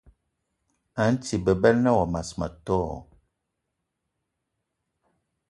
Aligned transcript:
A 1.01 1.03
nti 1.13 1.35
bebela 1.45 1.81
na 1.83 1.91
wa 1.97 2.05
mas 2.13 2.29
ma 2.39 2.47
tó? 2.65 2.79